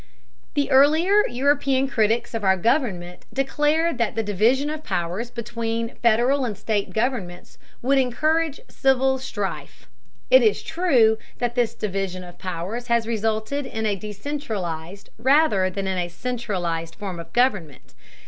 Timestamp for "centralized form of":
16.09-17.31